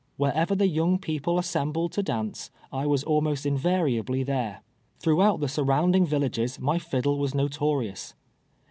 "Wherever 0.17 0.55
the 0.55 0.67
young 0.67 0.97
people 0.97 1.37
assembled 1.37 1.91
to 1.91 2.01
dance, 2.01 2.49
I 2.71 2.87
was 2.87 3.03
almost 3.03 3.45
invariably 3.45 4.23
there. 4.23 4.63
Throughout 4.97 5.41
the 5.41 5.47
surrounding 5.47 6.07
villages 6.07 6.59
my 6.59 6.79
fiildle 6.79 7.19
was 7.19 7.35
notorious. 7.35 8.15